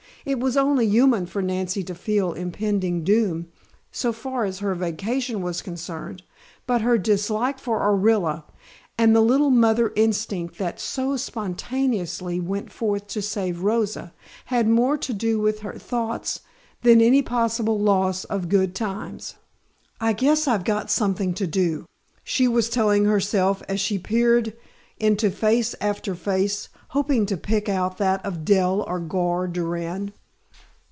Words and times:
It 0.23 0.39
was 0.39 0.55
only 0.55 0.87
human 0.87 1.25
for 1.25 1.41
Nancy 1.41 1.81
to 1.83 1.95
feel 1.95 2.33
impending 2.33 3.03
gloom, 3.03 3.47
so 3.91 4.13
far 4.13 4.43
as 4.45 4.59
her 4.59 4.75
vacation 4.75 5.41
was 5.41 5.63
concerned, 5.63 6.21
but 6.67 6.81
her 6.81 6.99
dislike 6.99 7.57
for 7.57 7.79
Orilla, 7.81 8.43
and 8.99 9.15
the 9.15 9.21
little 9.21 9.49
mother 9.49 9.91
instinct 9.95 10.59
that 10.59 10.79
so 10.79 11.17
spontaneously 11.17 12.39
went 12.39 12.71
forth 12.71 13.07
to 13.07 13.21
save 13.23 13.63
Rosa, 13.63 14.13
had 14.45 14.67
more 14.69 14.95
to 14.95 15.11
do 15.11 15.39
with 15.39 15.61
her 15.61 15.79
thoughts 15.79 16.41
than 16.83 17.01
any 17.01 17.23
possible 17.23 17.79
loss 17.79 18.23
of 18.25 18.47
good 18.47 18.75
times. 18.75 19.37
"I 19.99 20.13
guess 20.13 20.47
I've 20.47 20.63
got 20.65 20.91
something 20.91 21.33
to 21.33 21.47
do," 21.47 21.87
she 22.23 22.47
was 22.47 22.69
telling 22.69 23.05
herself 23.05 23.63
as 23.67 23.79
she 23.81 23.97
peered 23.97 24.53
into 24.99 25.31
face 25.31 25.73
after 25.81 26.13
face, 26.13 26.69
hoping 26.89 27.25
to 27.25 27.35
pick 27.37 27.67
out 27.69 27.97
that 27.97 28.23
of 28.25 28.43
Dell 28.45 28.83
or 28.85 28.99
Gar 28.99 29.47
Durand. 29.47 30.11